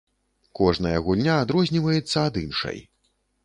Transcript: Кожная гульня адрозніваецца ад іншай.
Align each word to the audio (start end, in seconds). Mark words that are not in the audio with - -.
Кожная 0.59 1.01
гульня 1.09 1.37
адрозніваецца 1.43 2.27
ад 2.31 2.43
іншай. 2.45 2.85